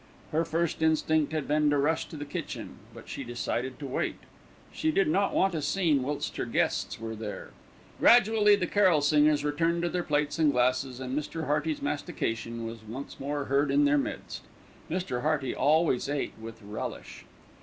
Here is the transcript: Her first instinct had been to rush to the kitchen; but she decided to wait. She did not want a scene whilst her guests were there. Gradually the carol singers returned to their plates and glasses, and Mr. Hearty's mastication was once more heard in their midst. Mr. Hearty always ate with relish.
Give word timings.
Her 0.31 0.43
first 0.43 0.81
instinct 0.81 1.31
had 1.31 1.47
been 1.47 1.69
to 1.69 1.77
rush 1.77 2.05
to 2.07 2.15
the 2.17 2.25
kitchen; 2.25 2.79
but 2.91 3.07
she 3.07 3.23
decided 3.23 3.77
to 3.77 3.85
wait. 3.85 4.15
She 4.73 4.89
did 4.91 5.07
not 5.07 5.31
want 5.31 5.53
a 5.53 5.61
scene 5.61 6.01
whilst 6.01 6.37
her 6.37 6.45
guests 6.45 6.99
were 6.99 7.13
there. 7.15 7.51
Gradually 7.99 8.55
the 8.55 8.65
carol 8.65 9.01
singers 9.01 9.45
returned 9.45 9.83
to 9.83 9.89
their 9.89 10.01
plates 10.01 10.39
and 10.39 10.51
glasses, 10.53 10.99
and 10.99 11.15
Mr. 11.15 11.45
Hearty's 11.45 11.83
mastication 11.83 12.65
was 12.65 12.81
once 12.81 13.19
more 13.19 13.45
heard 13.45 13.69
in 13.69 13.85
their 13.85 13.99
midst. 13.99 14.41
Mr. 14.89 15.21
Hearty 15.21 15.53
always 15.53 16.09
ate 16.09 16.33
with 16.41 16.63
relish. 16.63 17.25